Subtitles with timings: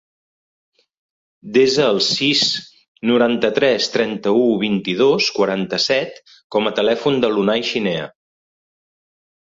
[1.57, 2.41] Desa el sis,
[3.11, 6.19] noranta-tres, trenta-u, vint-i-dos, quaranta-set
[6.57, 8.13] com a telèfon de l'Unai Chinea.